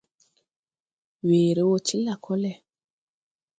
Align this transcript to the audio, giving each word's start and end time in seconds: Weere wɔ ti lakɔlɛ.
Weere 1.27 1.61
wɔ 1.69 1.77
ti 1.85 1.95
lakɔlɛ. 2.05 2.51